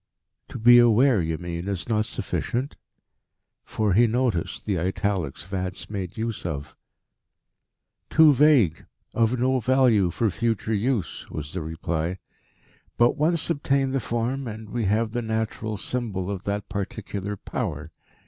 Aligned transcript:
"To 0.49 0.57
be 0.57 0.79
aware, 0.79 1.21
you 1.21 1.37
mean, 1.37 1.67
is 1.67 1.87
not 1.87 2.07
sufficient?" 2.07 2.75
For 3.63 3.93
he 3.93 4.07
noticed 4.07 4.65
the 4.65 4.79
italics 4.79 5.43
Vance 5.43 5.91
made 5.91 6.17
use 6.17 6.43
of. 6.43 6.75
"Too 8.09 8.33
vague, 8.33 8.85
of 9.13 9.37
no 9.37 9.59
value 9.59 10.09
for 10.09 10.31
future 10.31 10.73
use," 10.73 11.29
was 11.29 11.53
the 11.53 11.61
reply. 11.61 12.17
"But 12.97 13.15
once 13.15 13.47
obtain 13.51 13.91
the 13.91 13.99
form, 13.99 14.47
and 14.47 14.71
we 14.71 14.85
have 14.85 15.11
the 15.11 15.21
natural 15.21 15.77
symbol 15.77 16.31
of 16.31 16.45
that 16.45 16.67
particular 16.67 17.37
Power. 17.37 17.91